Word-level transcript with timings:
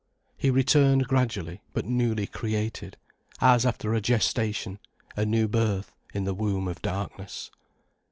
He 0.35 0.49
returned 0.49 1.07
gradually, 1.07 1.61
but 1.73 1.85
newly 1.85 2.25
created, 2.25 2.97
as 3.39 3.67
after 3.67 3.93
a 3.93 4.01
gestation, 4.01 4.79
a 5.15 5.27
new 5.27 5.47
birth, 5.47 5.91
in 6.11 6.23
the 6.23 6.33
womb 6.33 6.67
of 6.67 6.81
darkness. 6.81 7.51